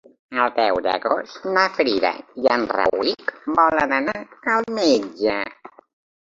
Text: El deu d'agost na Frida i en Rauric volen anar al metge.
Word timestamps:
El 0.43 0.53
deu 0.53 0.79
d'agost 0.85 1.45
na 1.57 1.65
Frida 1.75 2.11
i 2.45 2.49
en 2.57 2.65
Rauric 2.73 3.37
volen 3.61 3.97
anar 4.01 4.19
al 4.57 4.69
metge. 4.81 5.41